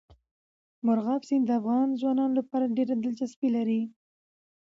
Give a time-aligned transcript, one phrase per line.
[0.85, 3.81] مورغاب سیند د افغان ځوانانو لپاره ډېره دلچسپي لري.